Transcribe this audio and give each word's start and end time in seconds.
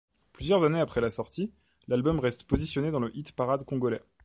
Plusieurs 0.33 0.63
années 0.63 0.79
après 0.79 0.99
la 0.99 1.11
sortie, 1.11 1.51
l'album 1.87 2.19
reste 2.19 2.45
positionné 2.45 2.89
dans 2.89 2.99
le 2.99 3.15
hit 3.15 3.33
parade 3.33 3.65
congolais. 3.65 4.01